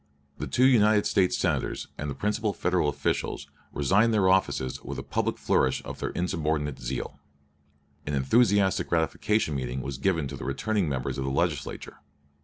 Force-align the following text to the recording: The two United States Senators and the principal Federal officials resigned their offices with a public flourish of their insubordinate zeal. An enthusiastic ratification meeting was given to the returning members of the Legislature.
The 0.39 0.47
two 0.47 0.65
United 0.65 1.05
States 1.05 1.37
Senators 1.37 1.87
and 1.95 2.09
the 2.09 2.15
principal 2.15 2.53
Federal 2.53 2.89
officials 2.89 3.45
resigned 3.71 4.15
their 4.15 4.27
offices 4.29 4.81
with 4.83 4.97
a 4.97 5.03
public 5.03 5.37
flourish 5.37 5.79
of 5.85 5.99
their 5.99 6.09
insubordinate 6.09 6.79
zeal. 6.79 7.19
An 8.07 8.15
enthusiastic 8.15 8.91
ratification 8.91 9.53
meeting 9.53 9.83
was 9.83 9.99
given 9.99 10.27
to 10.29 10.35
the 10.35 10.43
returning 10.43 10.89
members 10.89 11.19
of 11.19 11.23
the 11.25 11.29
Legislature. 11.29 11.97